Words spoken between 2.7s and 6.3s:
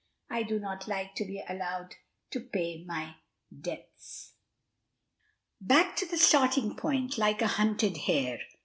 my debts." "Back to the